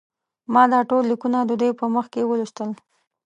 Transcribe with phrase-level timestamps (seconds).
[0.53, 2.69] ما دا ټول لیکونه د دوی په مخ کې ولوستل.